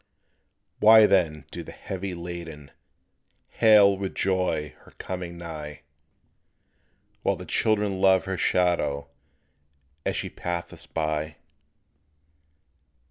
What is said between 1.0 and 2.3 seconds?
then do the "heavy